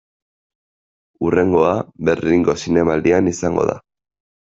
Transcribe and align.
Hurrengoa, 1.27 1.75
Berlingo 2.09 2.59
Zinemaldian 2.65 3.33
izango 3.37 3.73
da. 3.73 3.81